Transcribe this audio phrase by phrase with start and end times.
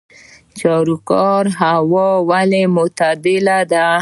[0.59, 3.89] چاریکار هوا ولې معتدله ده؟